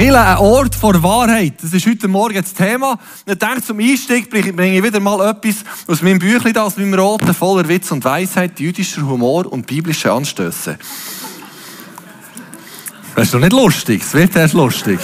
[0.00, 1.62] Kille, ein Ort vor Wahrheit.
[1.62, 2.98] Das ist heute Morgen das Thema.
[3.26, 5.56] Ich denke, zum Einstieg bringe ich wieder mal etwas
[5.86, 10.78] aus meinem Büchlein, aus meinem Roten, voller Witz und Weisheit, jüdischer Humor und biblische Anstöße.
[13.14, 14.00] Das ist doch nicht lustig.
[14.00, 14.98] Es wird erst lustig.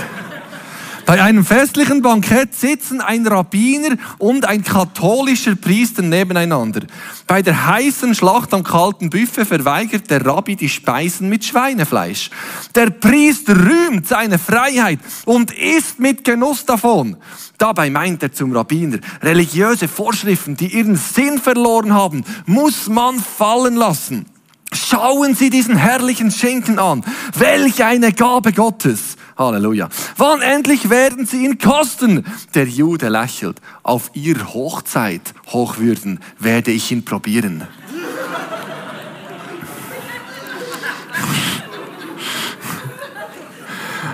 [1.06, 6.80] Bei einem festlichen Bankett sitzen ein Rabbiner und ein katholischer Priester nebeneinander.
[7.28, 12.30] Bei der heißen Schlacht am kalten Buffet verweigert der Rabbi die Speisen mit Schweinefleisch.
[12.74, 17.16] Der Priester rühmt seine Freiheit und isst mit Genuss davon.
[17.56, 23.76] Dabei meint er zum Rabbiner, religiöse Vorschriften, die ihren Sinn verloren haben, muss man fallen
[23.76, 24.26] lassen.
[24.72, 27.04] Schauen Sie diesen herrlichen Schinken an.
[27.34, 29.16] Welch eine Gabe Gottes.
[29.38, 29.88] Halleluja.
[30.16, 32.24] Wann endlich werden sie ihn kosten?
[32.54, 33.60] Der Jude lächelt.
[33.82, 37.66] Auf ihr Hochzeit, Hochwürden, werde ich ihn probieren.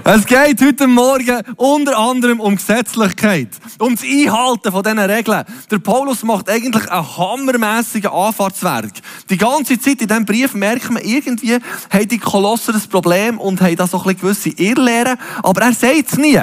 [0.05, 5.45] Es geht heute Morgen unter anderem um Gesetzlichkeit, um das Einhalten von diesen Regeln.
[5.70, 8.91] Der Paulus macht eigentlich einen hammermässigen Anfahrtswerk.
[9.33, 13.63] Die ganze Zeit in diesem Brief merkt man irgendwie, haben die Kolosser ein Problem und
[13.63, 16.39] haben da so ein gewisse Irrlehren, aber er sagt es nie.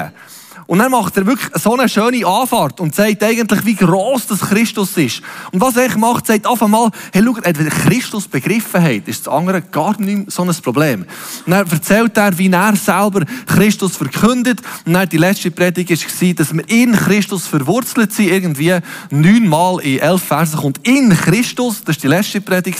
[0.70, 4.38] Und dann macht er wirklich so eine schöne Anfahrt und sagt eigentlich, wie groß das
[4.38, 5.20] Christus ist.
[5.50, 9.26] Und was er eigentlich macht, sagt auf einmal, hey, schau, wenn Christus begriffen hat, ist
[9.26, 11.06] das andere gar nicht so ein Problem.
[11.44, 14.60] Und dann erzählt er, wie er selber Christus verkündet.
[14.86, 18.78] Und dann die letzte Predigt war, dass wir in Christus verwurzelt sind, irgendwie
[19.10, 22.78] neunmal in elf Versen kommt in Christus, das war die letzte Predigt.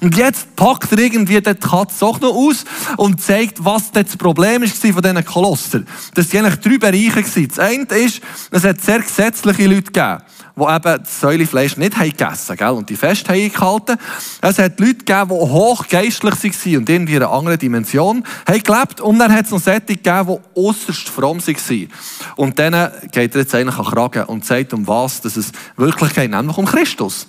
[0.00, 2.64] Und jetzt packt er irgendwie den Katz auch noch aus
[2.96, 5.82] und zeigt, was das Problem war von diesen Kolosser.
[6.14, 7.48] Das sind eigentlich drei Bereiche gewesen.
[7.48, 10.18] Das eine ist, es hat sehr gesetzliche Leute gegeben,
[10.56, 12.68] die eben das Säulefleisch nicht haben gegessen gell?
[12.70, 13.96] und die Fest haben gehalten.
[14.40, 19.00] Es hat Leute gegeben, die hochgeistlich waren und irgendwie in einer anderen Dimension haben gelebt.
[19.00, 21.88] Und dann hat es noch solche gegeben, die äußerst fromm waren.
[22.36, 26.14] Und denen geht er jetzt eigentlich an Kragen und sagt, um was dass es wirklich
[26.14, 27.28] geht, nämlich um Christus.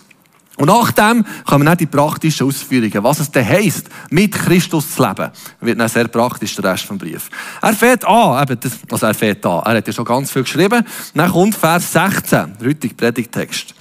[0.59, 5.31] Und nachdem kommen dann die praktischen Ausführungen, was es denn heisst, mit Christus zu leben.
[5.61, 7.29] Wird dann sehr praktisch, der Rest vom Brief.
[7.61, 10.43] Er fährt an, eben das, also er fährt an, er hat ja schon ganz viel
[10.43, 10.85] geschrieben.
[11.13, 13.73] Dann kommt Vers 16, der heutige Predigtext.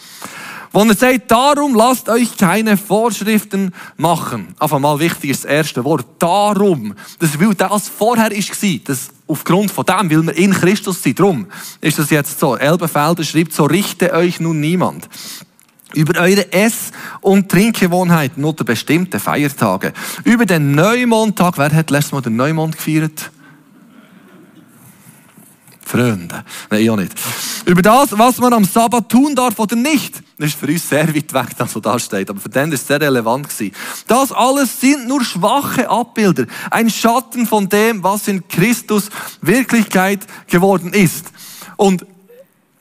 [0.71, 4.55] Wo er sagt, darum lasst euch keine Vorschriften machen.
[4.61, 6.07] Auf einmal wichtig ist das erste Wort.
[6.21, 6.95] Darum.
[7.19, 11.19] Das, weil das vorher war, das aufgrund von dem, weil wir in Christus sind.
[11.19, 11.47] Darum
[11.81, 12.57] ist das jetzt so.
[12.57, 15.09] Elbenfelder schreibt, so richte euch nun niemand
[15.95, 19.93] über eure Ess- und Trinkgewohnheiten unter bestimmten Feiertagen.
[20.25, 21.59] Über den Neumondtag.
[21.59, 23.31] Wer hat letztes Mal den Neumond gefeiert?
[25.89, 26.45] Freunde.
[26.69, 27.15] Nein, ich auch nicht.
[27.65, 30.23] Über das, was man am Sabbat tun darf oder nicht.
[30.37, 32.29] Das ist für uns sehr weit weg, das, was da steht.
[32.29, 33.75] Aber für den ist es sehr relevant gewesen.
[34.07, 36.45] Das alles sind nur schwache Abbilder.
[36.71, 39.09] Ein Schatten von dem, was in Christus
[39.41, 41.33] Wirklichkeit geworden ist.
[41.77, 42.05] Und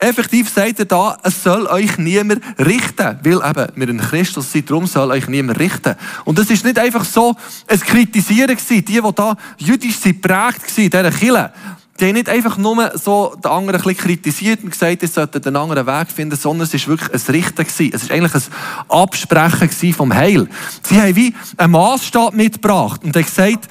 [0.00, 4.70] Effektiv sagt er da, es soll euch niemand richten, weil eben wir in Christus sind,
[4.70, 5.96] darum soll euch niemand richten.
[6.24, 7.34] Und das ist nicht einfach so
[7.66, 8.84] ein Kritisieren gewesen.
[8.84, 11.52] Die, die da jüdisch sind, prägt in dieser Kirche,
[11.98, 15.44] die haben nicht einfach nur so den anderen ein bisschen kritisiert und gesagt, sie sollten
[15.44, 17.90] einen anderen Weg finden, sondern es war wirklich ein Richten gewesen.
[17.92, 18.42] Es war eigentlich ein
[18.88, 20.48] Absprechen gewesen vom Heil.
[20.82, 23.68] Sie haben wie einen Maßstab mitgebracht und haben gesagt,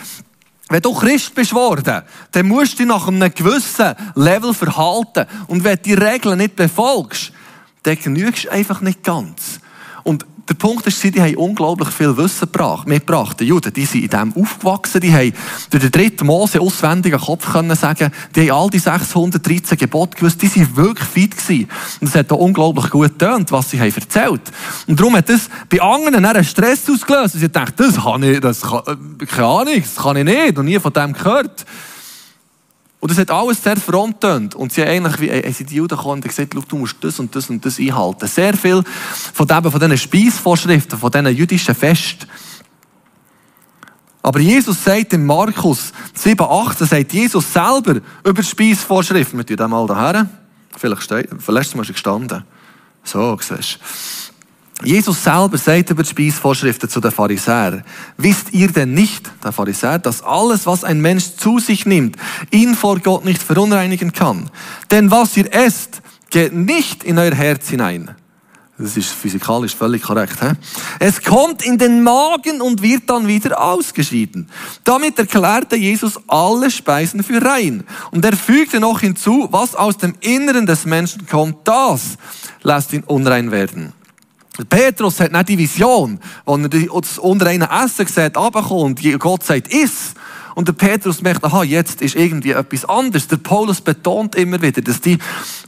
[0.69, 5.25] wenn du Christ bist worden, dann musst du dich nach einem gewissen Level verhalten.
[5.47, 7.31] Und wenn du die Regeln nicht befolgst,
[7.83, 9.59] dann genügst du einfach nicht ganz.
[10.03, 12.47] Und der Punkt ist, die haben unglaublich viel Wissen
[12.85, 13.39] mitgebracht.
[13.39, 15.33] Die Juden, die sind in dem aufgewachsen, die haben
[15.69, 20.17] durch den dritten Mose auswendig am Kopf können sagen, die haben all die 613 Gebote
[20.17, 21.69] gewusst, die sind wirklich fit gewesen.
[21.99, 24.41] Und es hat auch unglaublich gut getönt, was sie haben erzählt.
[24.87, 27.35] Und darum hat das bei anderen einen Stress ausgelöst.
[27.37, 28.81] Sie dachten, das kann ich, das kann,
[29.19, 31.65] äh, keine Ahnung, das kann ich nicht, noch nie von dem gehört.
[32.99, 34.55] Und es hat alles sehr fronttönt.
[34.55, 37.19] Und sie haben eigentlich, wie, äh, sind die Juden gekommen und gesagt, du musst das
[37.19, 38.27] und das und das einhalten.
[38.27, 38.83] Sehr viel
[39.33, 42.27] von, dem, von diesen Speisvorschriften, von diesen jüdischen Festen.
[44.23, 49.37] Aber Jesus sagt in Markus 7, 18, sagt Jesus selber über die Speisvorschriften.
[49.39, 50.27] Wir tun das mal daher.
[50.75, 52.43] Vielleicht steht, vielleicht Mal gestanden.
[53.03, 54.26] So, siehst du.
[54.83, 57.83] Jesus selber sagt über die Speisvorschriften zu den Pharisäern,
[58.17, 62.15] wisst ihr denn nicht, der Pharisäer, dass alles, was ein Mensch zu sich nimmt,
[62.51, 64.51] ihn vor Gott nicht verunreinigen kann?
[64.91, 68.15] Denn was ihr esst, geht nicht in euer Herz hinein.
[68.79, 70.39] Das ist physikalisch völlig korrekt.
[70.39, 70.51] He?
[70.99, 74.47] Es kommt in den Magen und wird dann wieder ausgeschieden.
[74.83, 77.83] Damit erklärte Jesus alle Speisen für rein.
[78.11, 82.17] Und er fügte noch hinzu, was aus dem Inneren des Menschen kommt, das
[82.61, 83.93] lässt ihn unrein werden.
[84.65, 89.73] Petrus hat nicht die Vision, wo er das unreine Essen sieht, runterkommt und Gott sagt,
[89.73, 90.13] iss.
[90.55, 93.27] Und der Petrus merkt, aha, jetzt ist irgendwie etwas anderes.
[93.27, 95.19] Der Paulus betont immer wieder, dass die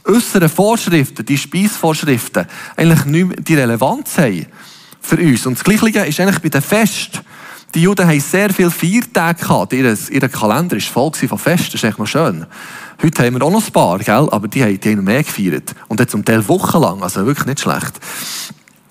[0.04, 2.46] äußeren Vorschriften, die Speisvorschriften,
[2.76, 4.46] eigentlich nicht mehr die Relevanz haben
[5.00, 5.46] für uns.
[5.46, 7.22] Und das Gleiche ist eigentlich bei den Fest.
[7.72, 9.72] Die Juden haben sehr viele Feiertage gehabt.
[9.72, 11.66] Ihr, ihr Kalender war voll von Festen.
[11.66, 12.44] Das ist echt noch schön.
[13.00, 14.28] Heute haben wir auch noch ein paar, gell?
[14.28, 15.72] aber die haben, die haben mehr gefeiert.
[15.86, 18.00] Und jetzt um elf Wochen lang, also wirklich nicht schlecht.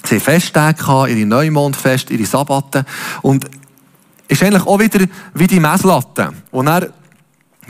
[0.05, 2.85] Sie haben Festtage ihre Neumondfest, ihre Sabbaten.
[3.21, 3.45] Und
[4.27, 6.89] ist eigentlich auch wieder wie die Messlatte, wo er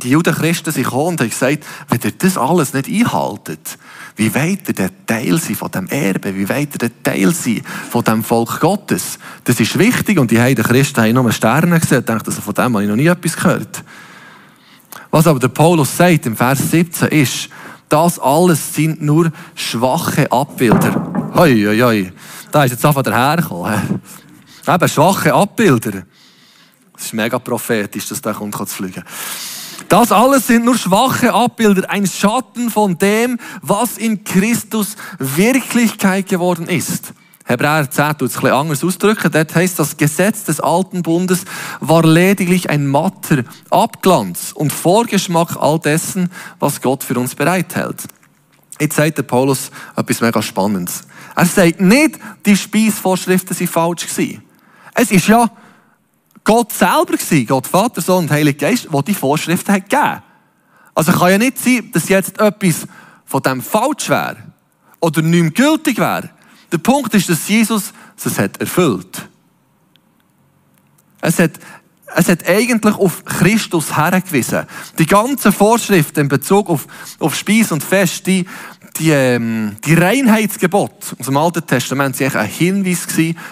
[0.04, 3.78] die Juden Christen sind gekommen und haben gesagt, wenn ihr das alles nicht einhaltet,
[4.16, 6.36] wie weit ihr der Teil sein von dem Erbe?
[6.36, 9.18] Wie weit ihr der Teil sein von dem Volk Gottes?
[9.46, 12.74] Das ist wichtig und die Heiden Christen haben nur Sterne gesehen und dachten, von dem
[12.74, 13.84] habe ich noch nie etwas gehört.
[15.12, 17.50] Was aber der Paulus sagt im Vers 17 ist,
[17.90, 21.32] das alles sind nur schwache Abbilder.
[21.36, 22.14] Hoi, hoi, hoi.
[22.52, 24.02] Da ist jetzt einfach dahergekommen.
[24.68, 26.04] Eben, schwache Abbilder.
[26.94, 29.04] Das ist mega prophetisch, dass der kommt zu fliegen.
[29.88, 36.68] Das alles sind nur schwache Abbilder, ein Schatten von dem, was in Christus Wirklichkeit geworden
[36.68, 37.14] ist.
[37.50, 39.32] Hebräer 10 tut es ein bisschen anders ausdrücken.
[39.32, 41.46] Dort heißt, das Gesetz des alten Bundes
[41.80, 46.30] war lediglich ein matter Abglanz und Vorgeschmack all dessen,
[46.60, 48.04] was Gott für uns bereithält.
[48.80, 51.02] Jetzt sagt der Paulus etwas mega Spannendes.
[51.36, 54.44] Er sagt nicht, die Speisvorschriften sind falsch gewesen.
[54.94, 55.50] Es ist ja
[56.44, 60.22] Gott selber gewesen, Gott Vater, Sohn und Heiliger Geist, der die Vorschriften hat gegeben.
[60.94, 62.86] Also kann ja nicht sein, dass jetzt etwas
[63.26, 64.38] von dem falsch wäre
[65.00, 66.30] oder nicht mehr gültig wäre.
[66.72, 67.94] Der Punkt ist, dass Jesus
[68.26, 69.28] es hat erfüllt.
[71.22, 71.52] Es hat,
[72.16, 74.66] es hat eigentlich auf Christus hergewiesen.
[74.98, 76.88] Die ganzen Vorschriften in Bezug auf,
[77.20, 78.46] auf Speis und Fest, die,
[78.98, 83.08] die, ähm, die Reinheitsgebote aus dem Alten Testament waren ein Hinweis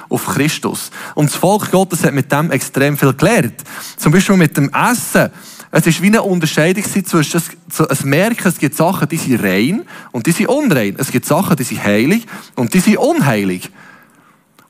[0.09, 0.91] auf Christus.
[1.15, 3.63] Und das Volk Gottes hat mit dem extrem viel gelernt.
[3.97, 5.29] Zum Beispiel mit dem Essen.
[5.71, 7.41] Es ist wie eine Unterscheidung zwischen
[7.89, 10.95] es merken, es gibt Sachen, die sind rein und die sind unrein.
[10.97, 12.25] Es gibt Sachen, die sind heilig
[12.55, 13.69] und die sind unheilig.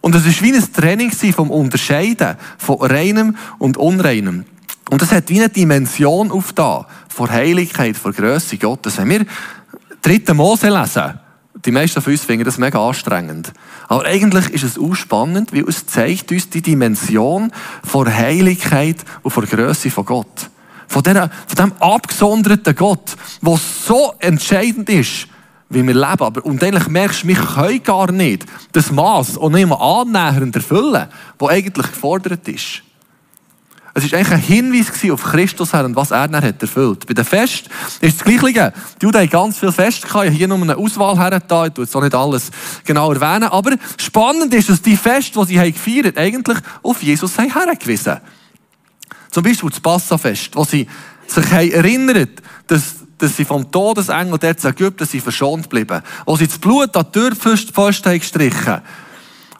[0.01, 4.45] Und es ist wie ein Training vom Unterscheiden von reinem und unreinem.
[4.89, 8.97] Und es hat wie eine Dimension auf da, von Heiligkeit, von Größe Gottes.
[8.97, 9.25] Wenn wir
[10.01, 11.19] dritte Mose lesen,
[11.65, 13.51] die meisten von uns finden das mega anstrengend.
[13.87, 17.51] Aber eigentlich ist es auch spannend, weil es zeigt uns die Dimension
[17.83, 20.49] von Heiligkeit und von Größe von Gott.
[20.87, 25.27] Von, dieser, von diesem abgesonderten Gott, der so entscheidend ist,
[25.69, 26.21] wie wir leben.
[26.21, 30.55] Aber, und eigentlich merkst du, wir können gar nicht das Maß auch nicht mal annähernd
[30.55, 31.07] erfüllen,
[31.37, 32.83] das eigentlich gefordert ist.
[33.97, 37.07] Es war eigentlich ein Hinweis auf Christus her und was er dann hat erfüllt.
[37.07, 37.67] Bei den Fest
[37.99, 38.71] ist das Gleiche.
[39.01, 40.29] Die Juden haben ganz viel Fest gehabt.
[40.29, 41.69] Hier nur eine Auswahl hergetan.
[41.69, 42.51] Ich tue jetzt auch nicht alles
[42.85, 43.49] genau erwähnen.
[43.49, 48.21] Aber spannend ist, dass die Fest, die sie gefeiert haben, eigentlich auf Jesus hergewiesen haben.
[49.31, 50.87] Zum Beispiel das Passafest, wo sie
[51.25, 56.03] sich erinnert, dass, dass sie vom Todesengel dort in Ägypten sind verschont blieben.
[56.23, 58.79] Wo sie das Blut an die Türpfosten haben gestrichen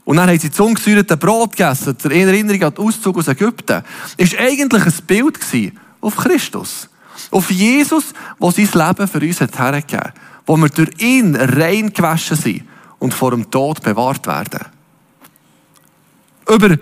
[0.08, 3.84] und dann haben sie das ungesäuerte Brot gegessen, zur Erinnerung an den Auszug aus Ägypten.
[4.16, 5.38] Ist eigentlich ein Bild
[6.00, 6.88] auf Christus.
[7.30, 10.14] Auf Jesus, der sein Leben für uns hat hergegeben
[10.46, 12.64] Wo wir durch ihn rein gewaschen sind
[13.00, 14.68] und vor dem Tod bewahrt werden.
[16.48, 16.78] Über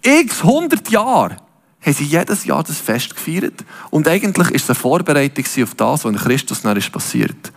[0.00, 1.36] x hundert Jahre
[1.82, 3.66] haben sie jedes Jahr das Fest gefeiert.
[3.90, 7.52] Und eigentlich ist es eine Vorbereitung auf das, was in Christus ist passiert.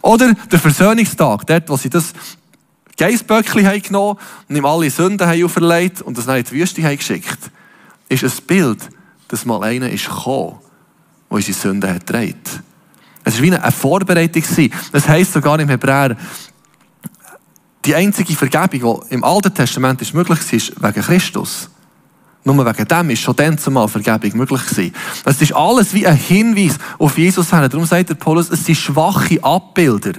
[0.00, 2.12] Oder der Versöhnungstag, dort, wo sie das
[2.96, 4.18] Geissböckchen genommen
[4.48, 7.38] und ihm alle Sünden auferlegt und das dann in die Wüste geschickt,
[8.08, 8.88] ist ein Bild,
[9.28, 10.58] dass mal einer ist gekommen,
[11.30, 12.62] der unsere Sünden hat gedreht.
[13.24, 14.42] Es war wie eine Vorbereitung.
[14.92, 16.16] Das heisst sogar im Hebräer,
[17.84, 21.68] die einzige Vergebung, die im Alten Testament ist möglich war, ist wegen Christus.
[22.44, 24.94] Nur wegen dem ist schon dann zumal Vergebung möglich gewesen.
[25.24, 27.68] Es ist alles wie ein Hinweis auf Jesus hin.
[27.70, 30.14] Darum sagt der Paulus, es sind schwache Abbilder.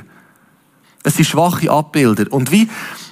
[1.03, 2.31] Es sind schwache Abbilder.
[2.31, 2.69] Und wie,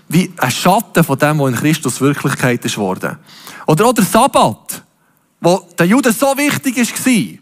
[0.07, 3.17] wie ein Schatten von dem, was in Christus Wirklichkeit ist worden.
[3.67, 4.83] Oder auch der Sabbat,
[5.39, 7.39] wo der Juden so wichtig war,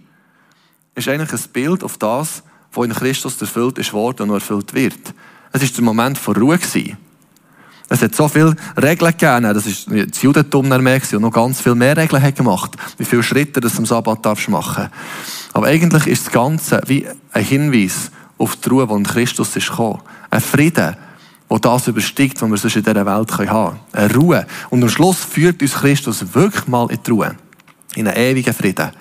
[0.95, 4.73] ist eigentlich ein Bild auf das, was in Christus erfüllt ist worden und noch erfüllt
[4.73, 5.13] wird.
[5.51, 6.57] Es war der Moment von Ruhe.
[6.57, 6.97] Gewesen.
[7.91, 9.43] Es hat so viele Regeln gegeben.
[9.53, 12.71] Das ist das Judentum mehr und noch ganz viel mehr Regeln hat gemacht.
[12.97, 14.89] Wie viele Schritte du am Sabbat darfst machen.
[15.53, 19.69] Aber eigentlich ist das Ganze wie ein Hinweis auf die Ruhe, die in Christus ist
[19.69, 20.01] gekommen.
[20.31, 20.95] Ein Frieden,
[21.49, 23.79] der das übersteigt, was wir sonst in dieser Welt haben können.
[23.91, 24.47] Eine Ruhe.
[24.69, 27.35] Und am Schluss führt uns Christus wirklich mal in die Ruhe.
[27.95, 28.91] In einen ewigen Frieden.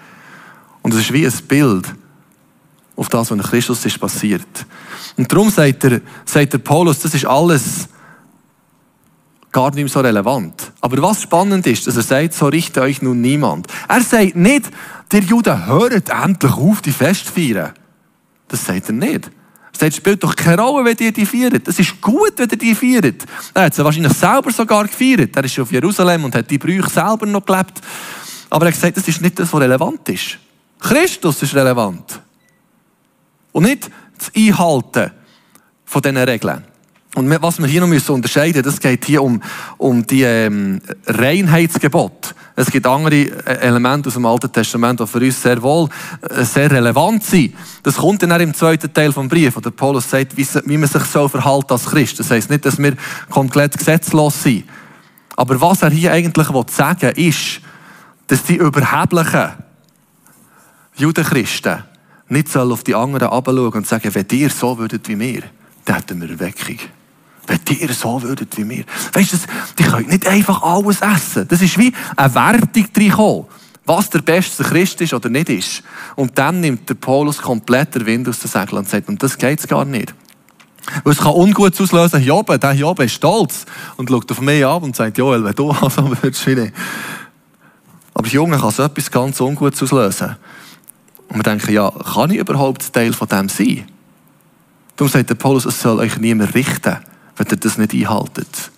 [0.83, 1.95] Und es ist wie ein Bild
[2.97, 4.67] auf das, was in Christus ist passiert.
[5.17, 7.89] Und darum sagt der, sagt der Paulus, das ist alles
[9.53, 10.73] gar nicht so relevant.
[10.81, 13.67] Aber was spannend ist, dass er sagt, so richte euch nun niemand.
[13.89, 14.71] Er sagt nicht,
[15.13, 17.73] der Juden hört endlich auf, die Fest feiern.
[18.49, 19.27] Das sagt er nicht.
[19.27, 21.69] Er sagt, spielt doch keine Rolle, wenn ihr die feiert.
[21.69, 23.25] Es ist gut, wenn ihr die feiert.
[23.55, 25.37] Er hat sie wahrscheinlich selber sogar gefeiert.
[25.37, 27.81] Er ist auf Jerusalem und hat die Brüche selber noch gelebt.
[28.51, 30.39] Aber er hat gesagt, das ist nicht das, was relevant ist.
[30.81, 32.21] Christus ist relevant.
[33.53, 35.13] Und nicht das Einhalten
[35.85, 36.65] von diesen Regeln.
[37.19, 39.43] Und was wir hier noch müssen unterscheiden müssen, das geht hier um,
[39.77, 42.33] um die ähm, Reinheitsgebot.
[42.55, 45.89] Es gibt andere äh, Elemente aus dem Alten Testament, die für uns sehr wohl
[46.23, 47.57] äh, sehr relevant sind.
[47.83, 50.79] Das kommt dann auch im zweiten Teil vom Brief, wo der Paulus sagt, wie, wie
[50.79, 52.21] man sich so verhält als Christ.
[52.21, 52.95] Das heisst nicht, dass wir
[53.29, 54.63] komplett gesetzlos sind.
[55.35, 57.61] Aber was er hier eigentlich sagen will, ist,
[58.29, 59.55] dass die überheblichen
[60.95, 61.83] Judenchristen
[62.29, 65.43] nicht auf die anderen herabschauen und sagen, wenn ihr so würdet wie wir,
[65.85, 66.79] dann hätten wir Erweckung.
[67.49, 68.85] Wenn ihr so würdet wie wir.
[69.13, 69.37] Weißt du,
[69.79, 71.49] die können nicht einfach alles essen.
[71.49, 73.47] Das ist wie eine Wertung reinkommen,
[73.87, 75.83] was der beste Christ ist oder nicht ist.
[76.15, 79.39] Und dann nimmt der Paulus komplett den Wind aus den Segeln und sagt, und das
[79.39, 80.15] geht's gar nicht.
[81.05, 83.65] Weil es kann ungut auslösen, Jobe, der Jobe ist stolz
[83.97, 86.75] und schaut auf mich ab und sagt, Joel, wenn du also würdest, wie nicht.
[88.15, 90.37] Aber Junge kann so etwas ganz Ungutes auslösen.
[91.29, 93.85] Und wir denken, ja, kann ich überhaupt Teil von dem sein?
[94.97, 96.97] Darum sagt der Paulus, es soll euch niemand richten,
[97.39, 98.71] wenn ihr das nicht einhaltet.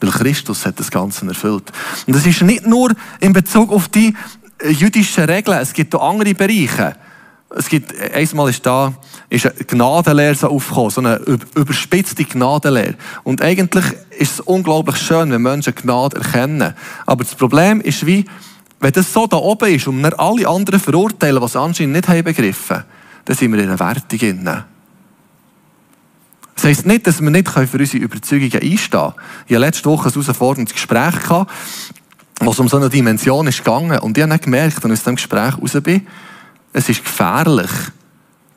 [0.00, 1.72] Weil Christus hat das Ganze erfüllt.
[2.06, 4.14] Und das ist nicht nur in Bezug auf die
[4.58, 6.96] äh, jüdischen Regeln, es gibt auch andere Bereiche.
[7.50, 8.92] Es gibt, äh, einmal ist da,
[9.28, 11.16] ist eine Gnadenlehre so aufgekommen, so eine
[11.54, 12.94] überspitzte Gnadenlehre.
[13.24, 13.84] Und eigentlich
[14.18, 16.74] ist es unglaublich schön, wenn Menschen Gnade erkennen.
[17.06, 18.24] Aber das Problem ist wie,
[18.80, 22.24] wenn das so da oben ist und wir alle anderen verurteilen, was anscheinend nicht haben
[22.24, 22.84] begriffen,
[23.24, 24.64] dann sind wir in einer Wertung drin.
[26.56, 29.12] Das heisst nicht, dass wir nicht für unsere Überzeugungen einstehen können.
[29.46, 31.52] Ich hatte letzte Woche ein herausforderndes Gespräch, gehabt,
[32.40, 33.98] wo es um so eine Dimension gegangen.
[34.00, 36.06] Und ich habe gemerkt, als ich aus diesem Gespräch raus bin,
[36.72, 37.70] es ist gefährlich,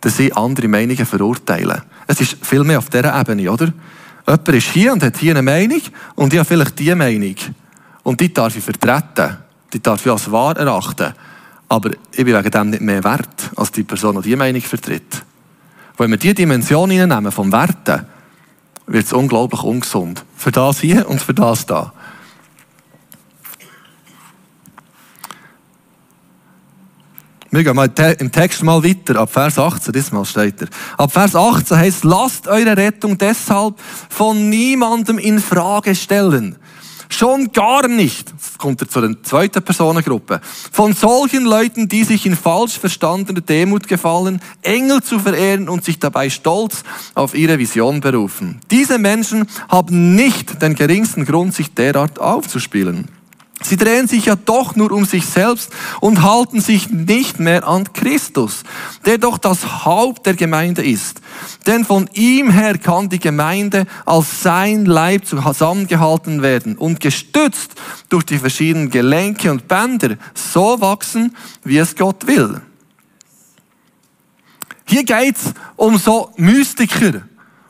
[0.02, 1.84] dass ich andere Meinungen verurteile.
[2.08, 3.72] Es ist viel mehr auf dieser Ebene, oder?
[4.26, 5.82] Jemand ist hier und hat hier eine Meinung
[6.16, 7.36] und ich habe vielleicht diese Meinung.
[8.04, 9.38] Und die darf ich vertreten
[9.74, 11.14] die darf ich als wahr erachten.
[11.68, 15.24] Aber ich bin wegen dem nicht mehr wert, als die Person, die diese Meinung vertritt.
[16.00, 18.06] Wenn wir diese Dimension hineinnehmen vom Werten,
[18.88, 20.24] wird es unglaublich ungesund.
[20.38, 21.92] Für das hier und für das da.
[27.52, 30.68] Wir gehen mal im Text mal weiter, ab Vers 18, diesmal steht er.
[30.98, 33.78] Ab Vers 18 heißt, lasst eure Rettung deshalb
[34.10, 36.56] von niemandem in Frage stellen.
[37.12, 42.28] Schon gar nicht, jetzt kommt er zu der zweiten Personengruppe, von solchen Leuten, die sich
[42.28, 46.84] in falsch verstandener Demut gefallen, Engel zu verehren und sich dabei stolz
[47.16, 48.62] auf ihre Vision berufen.
[48.70, 53.08] Diese Menschen haben nicht den geringsten Grund, sich derart aufzuspielen.
[53.62, 57.92] Sie drehen sich ja doch nur um sich selbst und halten sich nicht mehr an
[57.92, 58.64] Christus,
[59.06, 61.20] der doch das Haupt der Gemeinde ist.
[61.68, 67.74] Denn von ihm her kann die Gemeinde als sein Leib zusammengehalten werden und gestützt
[68.08, 71.36] durch die verschiedenen Gelenke und Bänder so wachsen,
[71.66, 72.62] wie es Gott will.
[74.86, 77.22] Hier geht's um so Mystiker,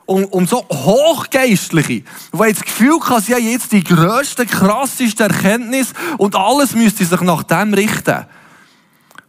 [0.10, 2.04] um, um so Hochgeistliche, die
[2.40, 7.22] jetzt das Gefühl haben, sie haben jetzt die grösste, krasseste Erkenntnis und alles müsste sich
[7.22, 8.26] nach dem richten.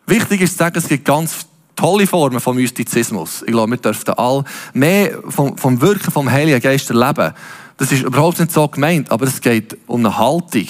[0.06, 1.46] Wichtig ist zu sagen, es gibt ganz
[1.76, 3.42] tolle Formen von Mystizismus.
[3.42, 7.34] Ich glaube, wir dürften alle mehr vom, vom Wirken vom Heiligen Geist erleben.
[7.76, 10.66] Das ist überhaupt nicht so gemeint, aber es geht um eine Haltung,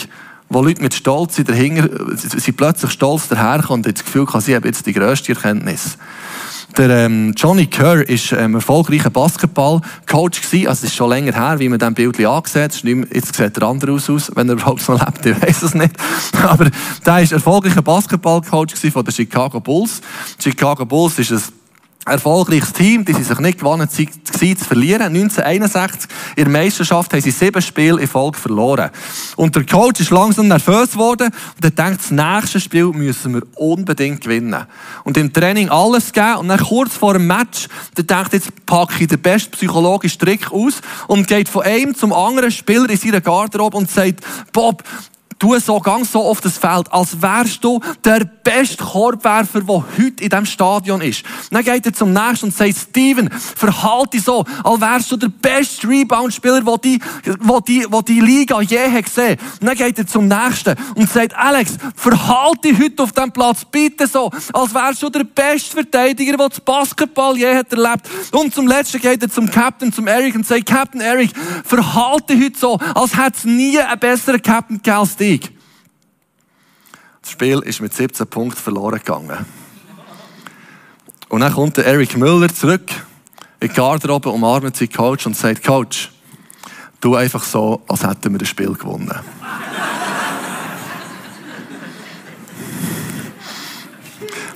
[0.48, 4.64] wo Leute mit Stolz dahinter, sie plötzlich stolz daherkommen und das Gefühl haben, sie haben
[4.64, 5.96] jetzt die grösste Erkenntnis.
[6.76, 10.68] Der ähm, Johnny Kerr ist ähm, erfolgreicher Basketball-Coach gewesen.
[10.68, 13.06] Also es ist schon länger her, wie man diesem Bild angesehen.
[13.12, 15.26] Jetzt sieht er anders aus, wenn er überhaupt noch lebt.
[15.26, 15.92] Ich weiß es nicht.
[16.42, 16.70] Aber
[17.04, 20.00] der ist erfolgreicher Basketball-Coach von den Chicago Bulls.
[20.38, 25.02] Die Chicago Bulls ist ein erfolgreiches Team, die sie sich nicht gewohnt waren zu verlieren.
[25.02, 28.90] 1961 in der Meisterschaft haben sie sieben Spiele in Folge verloren.
[29.40, 33.42] Und der Coach ist langsam nervös geworden und er denkt, das nächste Spiel müssen wir
[33.54, 34.66] unbedingt gewinnen.
[35.04, 37.66] Und im Training alles geben und dann kurz vor dem Match,
[37.96, 42.12] der denkt, jetzt packe ich den besten psychologischen Trick aus und geht von einem zum
[42.12, 44.20] anderen Spieler in seiner Garderobe und sagt,
[44.52, 44.84] Bob,
[45.40, 50.22] tu so ganz so auf das Feld, als wärst du der beste Korbwerfer, der heute
[50.22, 51.24] in diesem Stadion ist.
[51.50, 55.28] Dann geht er zum nächsten und sagt, Steven, verhalte dich so, als wärst du der
[55.28, 57.00] beste Rebound-Spieler, den die,
[57.40, 59.38] wo die, wo die Liga je hat gesehen.
[59.60, 64.06] Dann geht er zum nächsten und sagt, Alex, verhalte dich heute auf diesem Platz bitte
[64.06, 68.08] so, als wärst du der beste Verteidiger, der das Basketball je hat erlebt.
[68.32, 71.30] Und zum letzten geht er zum Captain, zum Eric und sagt, Captain Eric,
[71.64, 75.29] verhalte dich heute so, als hätte es nie einen besseren Captain gegeben als dich.
[77.22, 79.46] Das Spiel ist mit 17 Punkten verloren gegangen.
[81.28, 82.90] Und dann kommt der Eric Müller zurück
[83.60, 86.10] in die Garderobe, umarmt seinen Coach und sagt, Coach,
[87.00, 89.14] tu einfach so, als hätten wir das Spiel gewonnen.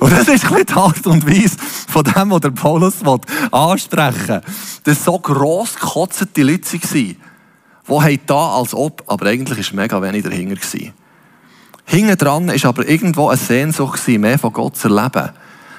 [0.00, 1.56] Und das ist ein die Art und Weise
[1.88, 2.96] von dem, was der Paulus
[3.50, 4.42] ansprechen will.
[4.84, 10.24] Das so gross gekotzte Leute waren, die da als ob, aber eigentlich war mega wenig
[10.24, 10.60] dahinter.
[11.84, 15.30] Hinten dran war aber irgendwo eine Sehnsucht, mehr von Gott zu erleben.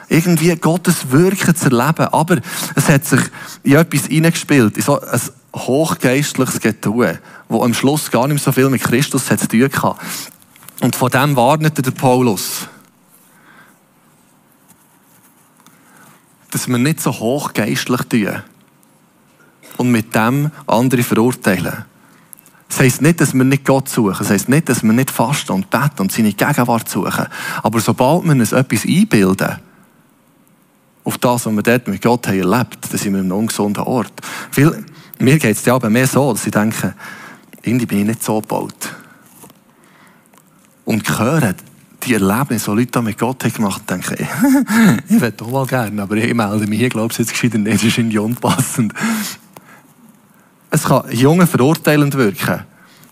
[0.07, 2.07] Irgendwie Gottes Wirken zu erleben.
[2.11, 2.37] Aber
[2.75, 3.21] es hat sich
[3.63, 5.19] in etwas hineingespielt, in so ein
[5.55, 7.19] hochgeistliches Getue,
[7.49, 9.95] das am Schluss gar nicht so viel mit Christus zu tun hatte.
[10.81, 12.67] Und von dem warnete der Paulus.
[16.55, 18.41] dass wir nicht so hochgeistlich tun
[19.75, 21.83] und mit dem andere verurteilen.
[22.69, 24.15] Das heisst nicht, dass wir nicht Gott suchen.
[24.17, 27.27] Das heisst nicht, dass wir nicht fasten und beten und seine Gegenwart suchen.
[27.61, 29.59] Aber sobald wir uns etwas einbilden,
[31.03, 33.83] auf das, was wir dort mit Gott haben erlebt, dann sind wir in einem ungesunden
[33.83, 34.13] Ort.
[34.51, 34.83] Viel,
[35.19, 36.95] mir geht es ja aber mehr so, dass ich denke,
[37.61, 38.95] irgendwie bin ich nicht so gebaut.
[40.83, 41.55] Und hören,
[42.03, 44.27] die Erlebnisse, die Leute mit Gott gemacht haben, denke ich,
[45.15, 47.75] ich würde auch mal gerne, aber ich melde mich hier, glaube ich, jetzt gescheiter nicht,
[47.75, 48.93] das ist irgendwie unpassend.
[50.75, 52.65] Es kann Junge verurteilend wirken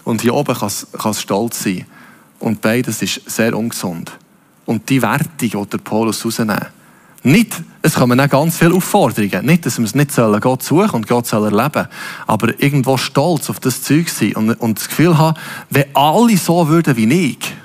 [0.04, 1.86] und hier oben kann es, kann es stolz sein.
[2.40, 4.12] Und beides ist sehr ungesund.
[4.66, 6.60] Und die Wertung, die der Paulus rausnehmen
[7.24, 9.46] nicht, es kommen auch ganz viele Aufforderungen.
[9.46, 11.88] Nicht, dass wir es nicht sollen, Gott suchen und Gott soll erleben.
[12.28, 15.40] Aber irgendwo stolz auf das Zeug sein und, und das Gefühl haben,
[15.70, 17.56] wenn alle so würden wie ich,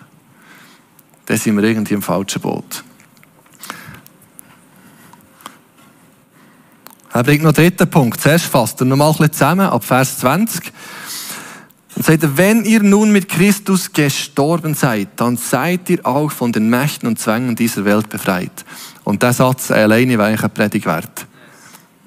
[1.26, 2.85] dann sind wir irgendwie im falschen Boot.
[7.12, 8.21] Er bringt noch einen dritten Punkt.
[8.21, 10.73] Zuerst fasst er nochmal ein bisschen zusammen, ab Vers 20.
[11.97, 16.53] Und sagt er, wenn ihr nun mit Christus gestorben seid, dann seid ihr auch von
[16.53, 18.64] den Mächten und Zwängen dieser Welt befreit.
[19.05, 21.27] Und der Satz alleine wäre eigentlich ein Predigt wert.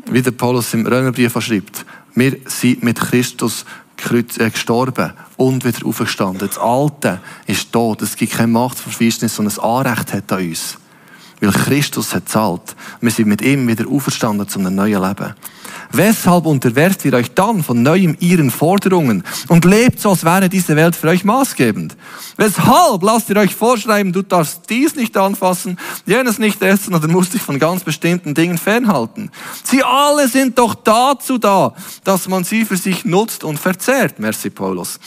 [0.06, 1.86] Wie der Paulus im Römerbrief schreibt.
[2.16, 3.66] Wir sind mit Christus
[4.10, 6.48] äh, gestorben und wieder aufgestanden.
[6.48, 8.02] Das Alte ist tot.
[8.02, 10.78] Es gibt keine Machtverweichnis, sondern ein Anrecht hat an uns.
[11.42, 12.76] Weil Christus hat zahlt.
[13.02, 15.34] Wir sind mit ihm wieder auferstanden zu einem neuen Leben.
[15.92, 20.76] Weshalb unterwerft ihr euch dann von neuem ihren Forderungen und lebt so, als wäre diese
[20.76, 21.98] Welt für euch maßgebend?
[22.38, 27.34] Weshalb lasst ihr euch vorschreiben, du darfst dies nicht anfassen, jenes nicht essen oder musst
[27.34, 29.32] dich von ganz bestimmten Dingen fernhalten?
[29.64, 31.74] Sie alle sind doch dazu da,
[32.04, 34.20] dass man sie für sich nutzt und verzehrt.
[34.20, 35.00] Merci, Paulus.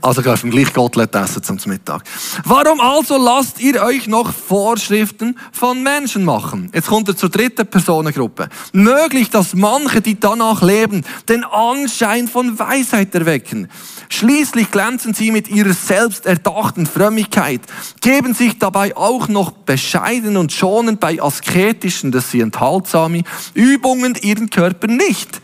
[0.00, 2.02] Also du gleich Gottlet essen zum Mittag.
[2.44, 6.70] Warum also lasst ihr euch noch Vorschriften von Menschen machen?
[6.74, 8.48] Jetzt kommt er zur dritten Personengruppe.
[8.72, 13.68] Möglich, dass manche, die danach leben, den Anschein von Weisheit erwecken.
[14.08, 17.60] Schließlich glänzen sie mit ihrer selbst erdachten Frömmigkeit,
[18.00, 23.22] geben sich dabei auch noch bescheiden und schonend bei asketischen, dass sie enthaltsame
[23.54, 25.40] Übungen ihren Körper nicht.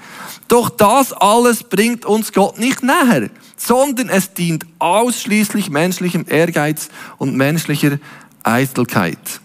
[0.48, 7.36] Doch das alles bringt uns Gott nicht näher sondern es dient ausschließlich menschlichem Ehrgeiz und
[7.36, 7.98] menschlicher
[8.42, 9.40] Eitelkeit.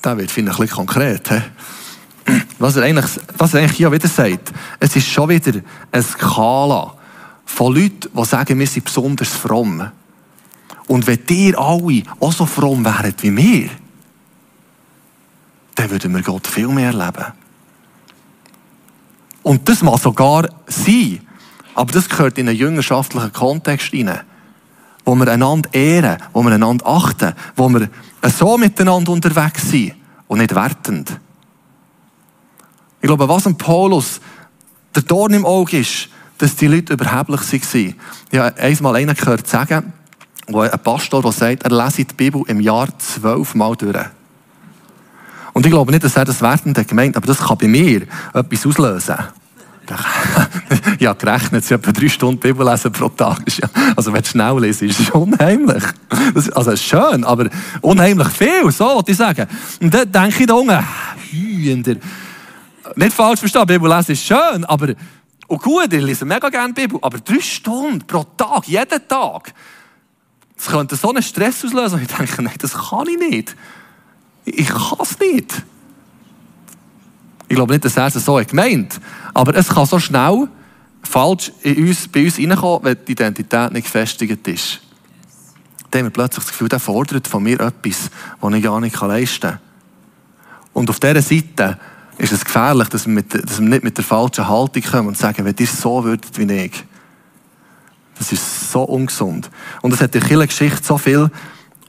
[0.00, 1.28] Da wird finde ich ein bisschen konkret.
[1.28, 1.42] He?
[2.58, 5.60] Was er, eigentlich, was er eigentlich hier wieder sagt, es ist schon wieder
[5.92, 6.94] eine Skala
[7.44, 9.90] von Leuten, die sagen, wir sind besonders fromm.
[10.86, 13.70] Und wenn ihr alle auch so fromm wären wie wir,
[15.74, 17.43] dann würden wir Gott viel mehr erleben.
[19.44, 21.20] Und das mag sogar sein.
[21.74, 24.22] Aber das gehört in einen jüngerschaftlichen Kontext hinein.
[25.04, 27.90] Wo wir einander ehren, wo wir einander achten, wo wir
[28.22, 29.94] so miteinander unterwegs sind
[30.28, 31.20] und nicht wertend.
[33.02, 34.18] Ich glaube, was ein Paulus
[34.94, 37.94] der Dorn im Auge ist, dass die Leute überheblich waren.
[38.30, 39.92] Ich habe einmal einen gehört sagen,
[40.46, 44.06] wo ein Pastor, der sagt, er lese die Bibel im Jahr zwölfmal durch.
[45.54, 48.02] Und ich glaube nicht, dass er das wertend gemeint aber das kann bei mir
[48.34, 49.16] etwas auslösen.
[50.98, 53.42] ja, gerechnet, sie etwa drei Stunden Bibel lesen pro Tag.
[53.94, 55.84] Also, wenn du schnell liest, ist es unheimlich.
[56.34, 57.48] Das, also, es schön, aber
[57.82, 59.46] unheimlich viel, so ich sagen.
[59.80, 60.82] Und dann denke ich da unten,
[61.30, 61.96] Hühner.
[62.96, 64.94] Nicht falsch verstehen, Bibel lesen ist schön, aber,
[65.48, 69.52] und gut, ich lese mega gerne Bibel, aber drei Stunden pro Tag, jeden Tag,
[70.56, 71.96] das könnte so einen Stress auslösen.
[71.96, 73.56] Und ich denke, nein, das kann ich nicht.
[74.44, 75.62] Ich kann es nicht.
[77.48, 79.00] Ich glaube nicht, dass er es so gemeint
[79.32, 80.48] Aber es kann so schnell
[81.02, 84.80] falsch in uns, bei uns reinkommen, wenn die Identität nicht gefestigt ist.
[85.90, 89.00] Dann haben wir plötzlich das Gefühl, der fordert von mir etwas, was ich gar nicht
[89.00, 89.58] leisten kann.
[90.72, 91.78] Und auf dieser Seite
[92.18, 95.18] ist es gefährlich, dass wir, mit, dass wir nicht mit der falschen Haltung kommen und
[95.18, 96.84] sagen, wenn ihr so würdet wie ich,
[98.18, 99.50] Das ist so ungesund.
[99.82, 101.30] Und es hat in der Geschichte so viele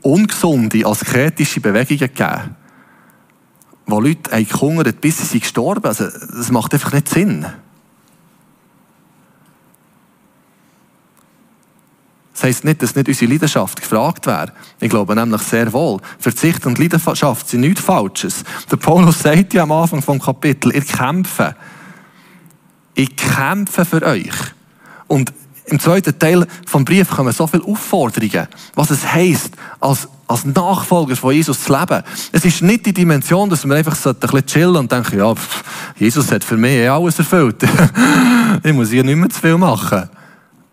[0.06, 2.56] ungesunde, asketische Bewegungen gegeben,
[3.88, 6.14] wo Leute gehungert bis sie gestorben sind.
[6.14, 7.46] Also, das macht einfach nicht Sinn.
[12.34, 14.52] Das heisst nicht, dass nicht unsere Leidenschaft gefragt wäre.
[14.80, 16.02] Ich glaube nämlich sehr wohl.
[16.20, 18.44] Verzicht und Leidenschaft sind nichts Falsches.
[18.70, 21.56] Der Paulus sagt ja am Anfang vom Kapitel, ihr kämpfe.
[22.94, 24.36] Ich kämpfe für euch.
[25.08, 25.34] Und
[25.68, 31.16] im zweiten Teil vom Brief kommen so viele Aufforderungen, was es heisst, als, als Nachfolger
[31.16, 32.04] von Jesus zu leben.
[32.32, 35.64] Es ist nicht die Dimension, dass wir einfach ein bisschen chillen und denken, ja, pff,
[35.98, 37.64] Jesus hat für mich eh alles erfüllt.
[38.64, 40.10] ich muss hier nicht mehr zu viel machen.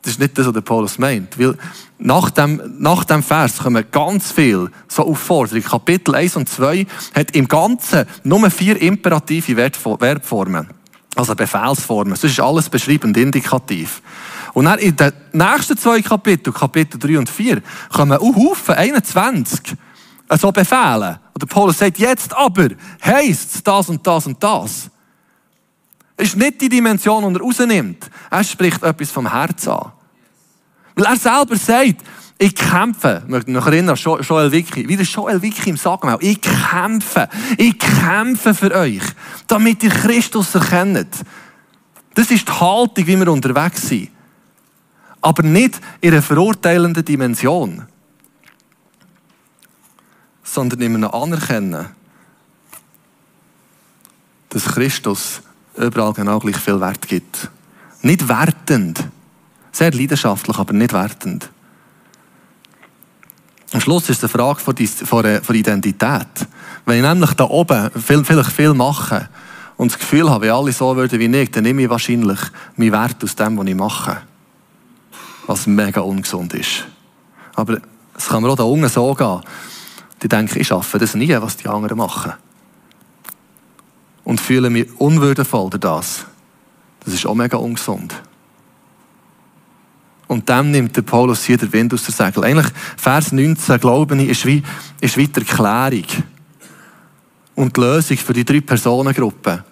[0.02, 1.38] Das ist nicht das, was der Paulus meint.
[1.38, 1.56] Weil
[1.98, 5.64] nach dem, nach dem Vers kommen ganz viel so Aufforderungen.
[5.64, 10.68] Kapitel 1 und 2 hat im Ganzen nur vier imperative Verbformen.
[11.14, 12.10] Also Befehlsformen.
[12.10, 14.02] Das ist alles beschreibend, indikativ.
[14.54, 19.76] Und dann in den nächsten zwei Kapiteln, Kapitel 3 und 4, kommen auch Haufen, 21,
[20.38, 21.20] so Befehle.
[21.32, 22.68] Und der Paulus sagt, jetzt aber
[23.02, 24.90] heisst das und das und das.
[26.16, 28.10] Es ist nicht die Dimension, die er rausnimmt.
[28.30, 29.92] Er spricht etwas vom Herz an.
[30.94, 32.02] Weil er selber sagt,
[32.38, 36.14] ich kämpfe, ich möchte mich noch erinnern, Joel Wicki, wie der Joel Wicki im Sagen
[36.20, 39.02] ich kämpfe, ich kämpfe für euch,
[39.46, 41.14] damit ihr Christus erkennt.
[42.14, 44.10] Das ist die Haltung, wie wir unterwegs sind.
[45.22, 47.86] Aber nicht in einer verurteilenden Dimension,
[50.42, 51.86] sondern in einem Anerkennen,
[54.50, 55.40] dass Christus
[55.76, 57.50] überall genau gleich viel Wert gibt.
[58.02, 59.02] Nicht wertend.
[59.70, 61.48] Sehr leidenschaftlich, aber nicht wertend.
[63.72, 66.26] Am Schluss ist es eine Frage von, Identität.
[66.84, 69.30] Wenn ich nämlich da oben viel, vielleicht viel mache
[69.78, 72.38] und das Gefühl habe, wenn alle so würden wie ich, dann nehme ich wahrscheinlich
[72.76, 74.18] meinen Wert aus dem, was ich mache.
[75.46, 76.86] Was mega ungesund ist.
[77.54, 77.80] Aber
[78.16, 79.40] es kann mir auch da unten so gehen.
[80.22, 82.32] Die denken, ich schaffe das nie, was die anderen machen
[84.24, 86.26] und fühle mich unwürdevoll durch das.
[87.04, 88.14] Das ist auch mega ungesund.
[90.28, 92.44] Und dem nimmt der Paulus hier den Wind aus der Segel.
[92.44, 94.62] Eigentlich, Vers 19, glaube ich, ist wie,
[95.00, 96.06] ist wie die Erklärung
[97.54, 99.62] und die Lösung für die drei Personengruppen.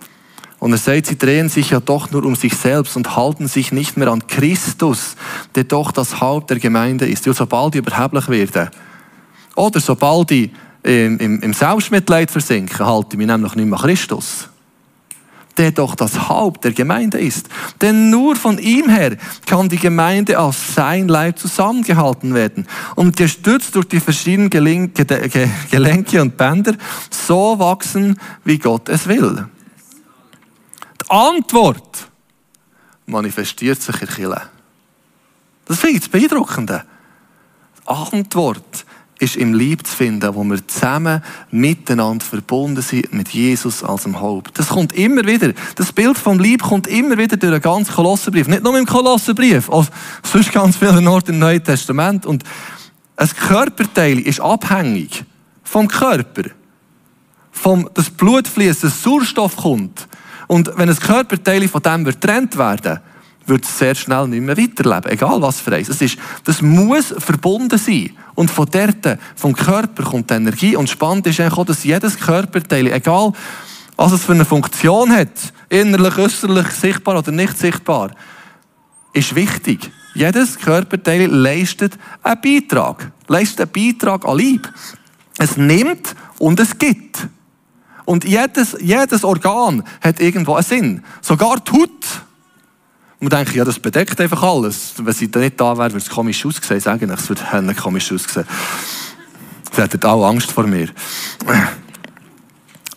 [0.61, 3.73] Und er sagt, sie drehen sich ja doch nur um sich selbst und halten sich
[3.73, 5.17] nicht mehr an Christus,
[5.55, 7.27] der doch das Haupt der Gemeinde ist.
[7.27, 8.71] Und sobald ich überheblich werde,
[9.57, 10.51] oder sobald ich
[10.83, 14.49] im, im, im Selbstmitleid versinken, halte ich mich nämlich nicht mehr Christus.
[15.57, 17.49] Der doch das Haupt der Gemeinde ist.
[17.81, 23.75] Denn nur von ihm her kann die Gemeinde als sein Leib zusammengehalten werden und gestützt
[23.75, 26.75] durch die verschiedenen Gelenke und Bänder
[27.11, 29.47] so wachsen, wie Gott es will.
[31.11, 32.09] Antwort
[33.07, 34.43] manifestiert sich in Kirche.
[35.65, 36.85] Das finde ich das Beeindruckende.
[37.83, 38.87] Die Antwort
[39.19, 44.21] ist im Lieb zu finden, wo wir zusammen miteinander verbunden sind mit Jesus als dem
[44.21, 44.59] Haupt.
[44.59, 45.53] Das kommt immer wieder.
[45.75, 48.49] Das Bild vom Lieb kommt immer wieder durch den ganzen Kolosserbrief.
[48.49, 49.87] Nicht nur im Kolosserbrief, auch
[50.23, 52.25] sonst ganz vielen Orten im Neuen Testament.
[52.25, 52.45] Und
[53.17, 55.25] ein Körperteil ist abhängig
[55.65, 56.45] vom Körper.
[57.51, 60.09] Vom, das Blut fließt, das Sauerstoff kommt.
[60.51, 62.99] Und wenn ein Körperteil von dem getrennt werden
[63.47, 65.13] wird es sehr schnell nicht mehr weiterleben.
[65.13, 65.89] Egal was für eins.
[65.89, 68.11] Es ist, das muss verbunden sein.
[68.35, 70.75] Und von dort, vom Körper kommt die Energie.
[70.75, 73.33] Und spannend ist eigentlich auch, dass jedes Körperteil, egal
[73.97, 78.11] was es für eine Funktion hat, innerlich, äußerlich, sichtbar oder nicht sichtbar,
[79.13, 79.89] ist wichtig.
[80.15, 83.13] Jedes Körperteil leistet einen Beitrag.
[83.29, 84.69] Leistet einen Beitrag an Lieb.
[85.39, 87.29] Es nimmt und es gibt.
[88.11, 91.05] Und jedes, jedes Organ hat irgendwo einen Sinn.
[91.21, 91.91] Sogar die Haut
[93.21, 94.95] und denke, ja, das bedeckt einfach alles.
[94.97, 96.81] Wenn sie da nicht da wäre, würde es komisch aussehen.
[96.81, 98.47] Sagen, es würde komisch aussehen.
[99.71, 100.89] Sie hätten auch Angst vor mir.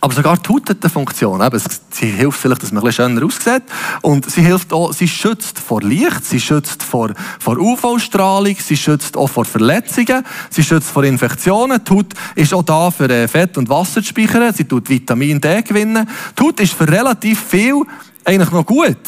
[0.04, 1.42] Aber sogar die Haut hat eine Funktion.
[1.88, 3.62] Sie hilft vielleicht, dass man ein bisschen schöner aussieht.
[4.02, 9.16] Und sie hilft auch, sie schützt vor Licht, sie schützt vor, vor UV-Strahlung, sie schützt
[9.16, 11.82] auch vor Verletzungen, sie schützt vor Infektionen.
[11.82, 15.40] Die Haut ist auch da für äh, Fett und Wasser zu speichern, sie tut Vitamin
[15.40, 16.06] D gewinnen.
[16.38, 17.80] Die Haut ist für relativ viel
[18.26, 18.98] eigentlich noch gut.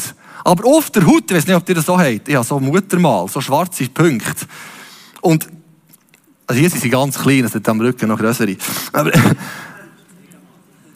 [0.44, 2.58] Aber auf der Haut, ich weiß nicht, ob ihr das so habt, ich habe so
[2.58, 4.46] Muttermal, so schwarze Punkte.
[5.20, 5.46] Und,
[6.46, 8.56] also hier sind sie ganz klein, es sind am Rücken noch größere.
[8.94, 9.12] Aber,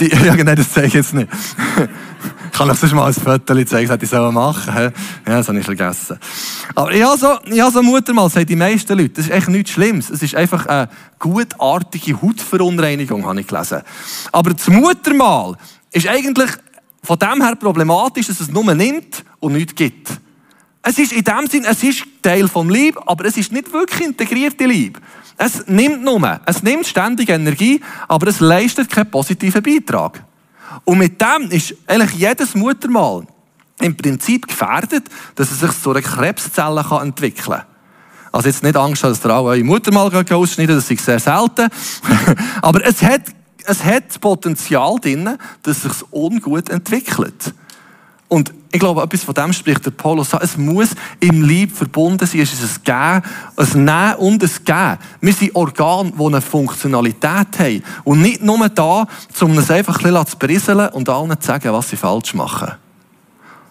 [0.01, 1.29] die, ja, genau, das zeige ich jetzt nicht.
[1.33, 4.93] ich kann euch sonst mal ein Foto zeigen, das hätte ich so machen Ja,
[5.25, 6.19] das habe ich vergessen.
[6.75, 9.71] Aber ich habe so, habe so Muttermal, sagen die meisten Leute, das ist echt nichts
[9.71, 10.11] Schlimmes.
[10.11, 13.83] Es ist einfach eine gutartige Hautverunreinigung, habe ich gelesen.
[14.33, 15.57] Aber das Muttermal
[15.93, 16.51] ist eigentlich
[17.03, 20.09] von dem her problematisch, dass es nur nimmt und nichts gibt.
[20.83, 24.01] Es ist in dem Sinn, es ist Teil vom Lieb, aber es ist nicht wirklich
[24.01, 24.99] integrierte Lieb.
[25.43, 30.23] Es nimmt nur, es nimmt ständig Energie, aber es leistet keinen positiven Beitrag.
[30.85, 33.27] Und mit dem ist eigentlich jedes Muttermal
[33.81, 35.05] im Prinzip gefährdet,
[35.37, 37.63] dass es sich zu einer Krebszelle entwickeln kann.
[38.31, 41.71] Also jetzt nicht Angst, dass ihr auch eure Muttermal ausschneiden das ist sehr selten.
[42.61, 43.23] aber es hat,
[43.65, 47.55] es hat Potenzial drin, dass es sich ungut entwickelt.
[48.29, 50.41] Und ich glaube, etwas von dem spricht der Paulus an.
[50.43, 52.41] Es muss im Lieb verbunden sein.
[52.41, 53.23] Es ist ein Geben,
[53.57, 54.99] ein Nehmen und ein Geben.
[55.21, 57.83] Wir sind Organe, die eine Funktionalität haben.
[58.05, 59.09] Und nicht nur da,
[59.41, 62.73] um uns einfach ein bisschen zu berieseln und allen zu sagen, was sie falsch machen.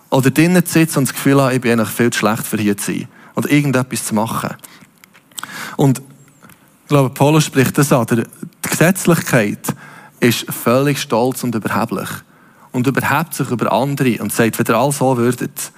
[0.09, 2.57] Oder drinnen zu sitzen und das Gefühl haben, ich bin eigentlich viel zu schlecht für
[2.57, 3.07] hier zu sein.
[3.35, 4.49] Oder irgendetwas zu machen.
[5.77, 8.05] Und ich glaube, Paulus spricht das an.
[8.11, 8.23] Die
[8.69, 9.59] Gesetzlichkeit
[10.19, 12.09] ist völlig stolz und überheblich
[12.71, 15.71] und überhebt sich über andere und sagt, wenn ihr all so würdet,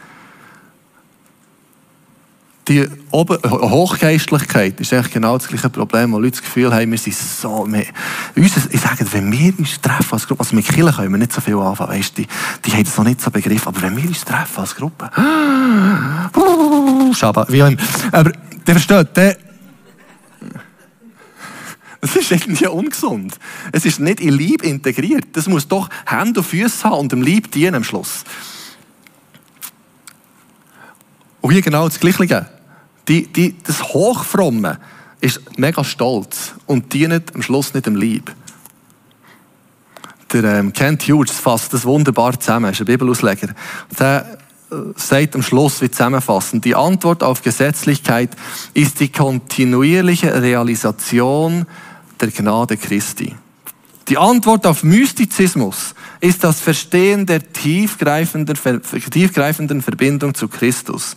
[2.67, 7.15] die Hochgeistlichkeit ist eigentlich genau das gleiche Problem, wo Leute das Gefühl haben, wir sind
[7.15, 7.86] so, wir,
[8.36, 11.34] uns, ich sage, wenn wir uns treffen als Gruppe, also mit Kirchen können wir nicht
[11.34, 12.27] so viel anfangen, weißt die,
[12.63, 15.10] die haben das noch nicht so begriffen, aber wenn wir uns treffen als Gruppe,
[17.13, 18.32] Schabbat, wie auch immer, aber,
[18.65, 19.38] der versteht, der,
[22.02, 23.40] das ist irgendwie ungesund.
[23.72, 25.28] Es ist nicht in Lieb integriert.
[25.34, 28.24] Das muss doch Hände und Füße haben und dem Lieb dienen am Schluss.
[31.42, 32.48] Und hier genau das Gleiche.
[33.08, 34.80] Die, die, das Hochfromme
[35.22, 38.34] ist mega stolz und dient am Schluss nicht dem Lieb.
[40.34, 43.50] Der ähm, Kent Hughes fasst das wunderbar zusammen, er ist ein Bibelausleger.
[44.00, 44.38] Der
[44.72, 48.32] äh, sagt am Schluss wie zusammenfassend, die Antwort auf Gesetzlichkeit
[48.74, 51.66] ist die kontinuierliche Realisation
[52.21, 53.36] der Gnade Christi.
[54.07, 58.57] Die Antwort auf Mystizismus ist das Verstehen der tiefgreifenden,
[59.10, 61.15] tiefgreifenden Verbindung zu Christus.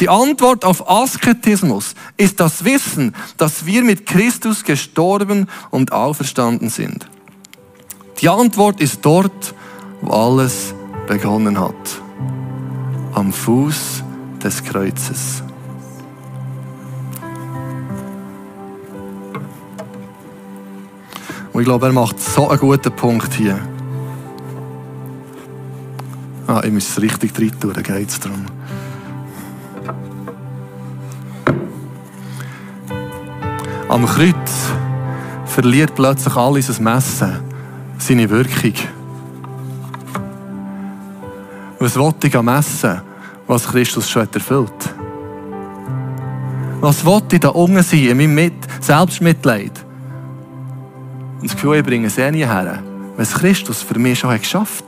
[0.00, 7.06] Die Antwort auf Asketismus ist das Wissen, dass wir mit Christus gestorben und auferstanden sind.
[8.20, 9.54] Die Antwort ist dort,
[10.00, 10.74] wo alles
[11.06, 12.00] begonnen hat.
[13.14, 14.02] Am Fuß
[14.42, 15.42] des Kreuzes.
[21.52, 23.58] Und ich glaube, er macht so einen guten Punkt hier.
[26.46, 28.46] Ah, ich muss es richtig drin tun, da geht es darum.
[33.88, 34.72] Am Kreuz
[35.44, 37.40] verliert plötzlich alles ein Messen
[37.98, 38.72] seine Wirkung.
[41.78, 43.02] Was wollte ich am Messen,
[43.46, 44.94] was Christus schon erfüllt?
[46.80, 49.81] Was wollte ich da unten sein, in meinem Mit Selbstmitleid?
[51.42, 52.78] Und das Gefühl, ich bringe es eh nie her.
[53.16, 54.84] Was Christus für mich schon hat geschafft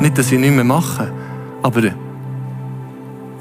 [0.00, 1.12] Nicht, dass ich nicht mehr mache,
[1.62, 1.82] aber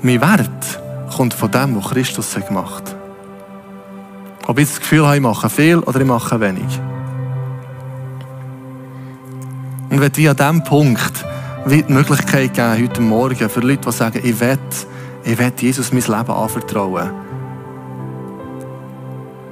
[0.04, 0.80] mein Wert
[1.16, 2.96] kommt von dem, was Christus hat gemacht hat.
[4.46, 6.80] Ob ich das Gefühl habe, ich mache viel oder ich mache wenig.
[9.90, 11.26] Und wenn wir an diesem Punkt
[11.66, 14.60] die Möglichkeit geben, heute Morgen, für Leute, die sagen, ich will,
[15.24, 17.29] ich will Jesus mein Leben anvertrauen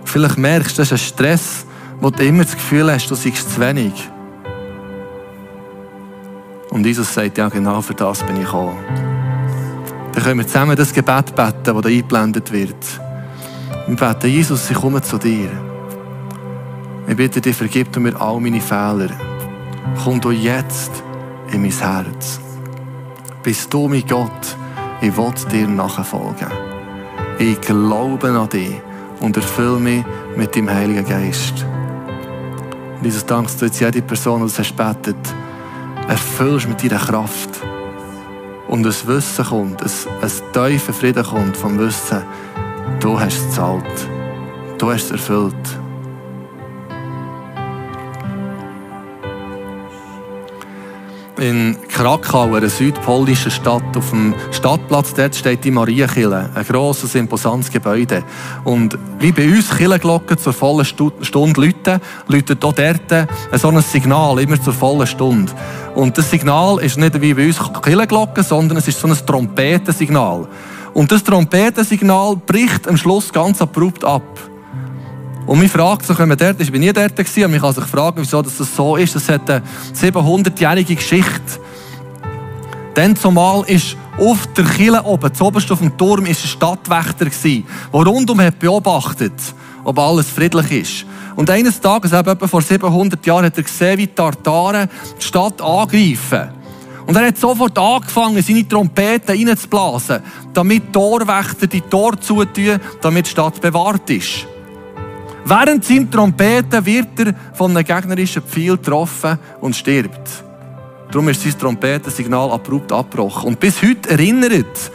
[0.07, 1.65] Vielleicht merkst du, das ist ein Stress,
[1.99, 4.09] wo du immer das Gefühl hast, du seist zu wenig.
[6.69, 8.77] Und Jesus sagt, ja genau für das bin ich gekommen.
[10.13, 13.01] Dann können wir zusammen das Gebet beten, das da eingeblendet wird.
[13.85, 15.49] Wir beten, Jesus, ich komme zu dir.
[17.07, 19.09] Ich bitte dich, vergib mir all meine Fehler.
[20.03, 21.03] Komm du jetzt
[21.51, 22.39] in mein Herz.
[23.43, 24.55] Bist du mein Gott,
[25.01, 26.47] ich will dir nachfolgen.
[27.39, 28.86] Ich glaube an dich
[29.19, 30.03] und erfüll mich
[30.35, 31.65] mit dem Heiligen Geist.
[32.97, 35.17] Und Jesus, dankst du jetzt jede Person, die das hast betet,
[36.07, 37.49] erfüllst mit deiner Kraft.
[38.67, 42.23] Und ein Wissen kommt, ein, ein tiefer Frieden kommt vom Wissen,
[42.99, 44.07] du hast es gezahlt.
[44.77, 45.79] Du hast es erfüllt.
[51.39, 57.71] In Krakau, einer südpolischen Stadt, auf dem Stadtplatz, dort steht die Marienkirche, ein grosses, imposantes
[57.71, 58.23] Gebäude.
[58.63, 64.39] Und wie bei uns Kirchenglocken zur vollen Stunde läuten, läutet auch dort so ein Signal,
[64.39, 65.51] immer zur vollen Stunde.
[65.95, 70.47] Und das Signal ist nicht wie bei uns Kirchenglocken, sondern es ist so ein Trompetensignal.
[70.93, 74.23] Und das Trompetensignal bricht am Schluss ganz abrupt ab.
[75.47, 77.61] Und man fragt sich, wenn man dort ist, ich bin nie dort gewesen, und man
[77.61, 79.15] kann sich fragen, wieso das so ist.
[79.15, 79.63] Das hat eine
[79.95, 81.61] 700-jährige Geschichte.
[82.93, 87.65] Dann zumal ist auf der Kille oben, zuoberst auf dem Turm, ist ein Stadtwächter gewesen,
[87.93, 89.33] der rundum hat beobachtet,
[89.83, 91.05] ob alles friedlich ist.
[91.35, 95.23] Und eines Tages, eben etwa vor 700 Jahren, hat er gesehen, wie die Tartaren die
[95.23, 96.49] Stadt angreifen.
[97.05, 100.19] Und er hat sofort angefangen, seine Trompeten reinzublasen,
[100.53, 104.47] damit Torwächter die Tor zutun, damit die Stadt bewahrt ist.
[105.49, 110.43] Während seinem Trompeten wird er von einem gegnerischen Pfeil getroffen und stirbt.
[111.09, 113.47] Darum ist sein Trompetensignal abrupt abgebrochen.
[113.47, 114.91] Und bis heute erinnert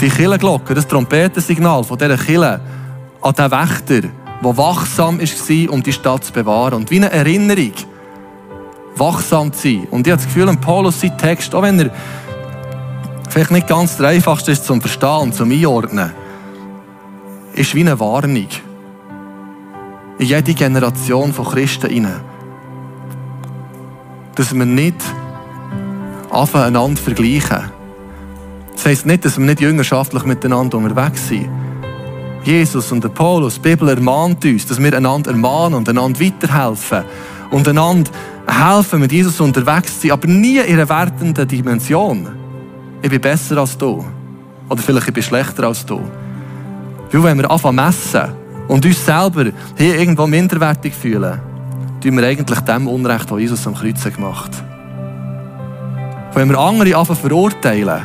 [0.00, 2.60] die Killenglocke, das Trompetensignal von dieser Kille
[3.22, 6.74] an den Wächter, der wachsam war, um die Stadt zu bewahren.
[6.74, 7.72] Und wie eine Erinnerung,
[8.94, 9.88] wachsam zu sein.
[9.90, 11.90] Und ich habe das Gefühl, im Paulus sein Text, auch wenn er
[13.30, 16.12] vielleicht nicht ganz der einfachste ist zum Verstehen zum Einordnen,
[17.54, 18.46] ist wie eine Warnung
[20.24, 22.20] in jede Generation von Christen hinein.
[24.34, 24.96] Dass wir nicht
[26.30, 27.70] anfangen, einander vergleichen.
[28.74, 31.48] Das heisst nicht, dass wir nicht jüngerschaftlich miteinander unterwegs sind.
[32.42, 37.04] Jesus und der Paulus, die Bibel ermahnt uns, dass wir einander ermahnen und einander weiterhelfen
[37.50, 38.10] und einander
[38.46, 42.28] helfen, mit Jesus unterwegs zu sein, aber nie in einer wertenden Dimension.
[43.02, 44.04] Ich bin besser als du.
[44.68, 46.00] Oder vielleicht ich bin schlechter als du.
[47.12, 49.46] Weil wenn wir anfangen messen und uns selber
[49.76, 51.40] hier irgendwo minderwertig fühlen,
[52.02, 54.64] tun wir eigentlich dem Unrecht, das Jesus am Kreuz gemacht hat.
[56.34, 58.02] Wenn wir andere anfangen verurteilen,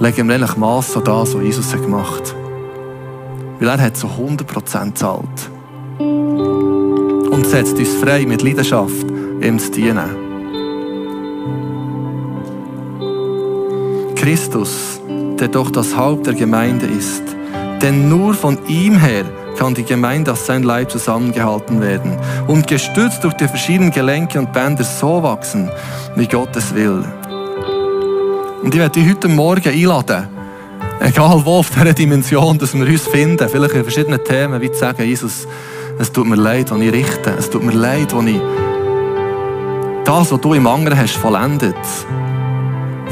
[0.00, 2.34] legen wir eigentlich Mass an das, was Jesus gemacht hat.
[3.60, 5.50] Weil er hat so 100% zahlt.
[5.98, 9.06] Und setzt uns frei mit Leidenschaft,
[9.40, 10.30] ihm zu dienen.
[14.16, 15.00] Christus,
[15.38, 17.22] der doch das Haupt der Gemeinde ist.
[17.82, 19.24] Denn nur von ihm her
[19.58, 24.52] kann die Gemeinde als sein Leib zusammengehalten werden und gestützt durch die verschiedenen Gelenke und
[24.52, 25.70] Bänder so wachsen,
[26.14, 27.04] wie Gott es will.
[28.62, 30.28] Und ich werde dich heute Morgen einladen,
[31.00, 34.78] egal wo auf dieser Dimension, dass wir uns finden, vielleicht in verschiedenen Themen, wie zu
[34.78, 35.46] sagen, Jesus,
[35.98, 38.40] es tut mir leid, was ich richte, es tut mir leid, was ich
[40.04, 41.76] das, was du im anderen hast, vollendet,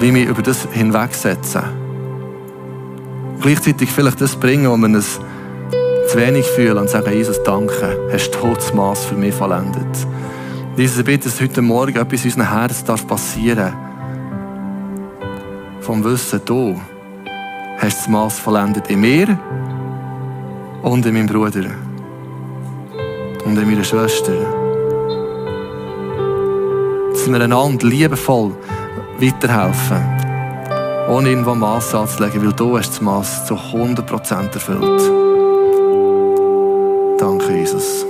[0.01, 1.88] wie wir über das hinwegsetzen.
[3.41, 5.21] Gleichzeitig vielleicht das bringen, wo wir es
[6.09, 9.87] zu wenig fühlen und sagen, Jesus, danke, hast du das Maß für mich vollendet.
[10.77, 13.73] Jesus, ich bitte, dass heute Morgen etwas in unserem Herzen darf passieren
[15.81, 16.81] Vom Wissen, du
[17.79, 19.39] hast das Maß vollendet in mir
[20.83, 21.71] und in meinem Bruder
[23.45, 24.33] und in meiner Schwester.
[27.13, 28.53] Dass wir einander liebevoll
[29.21, 30.18] weiterhelfen,
[31.09, 35.01] ohne irgendwo Mass anzulegen, weil du hast das Mass zu 100% erfüllt.
[37.19, 38.08] Danke, Jesus.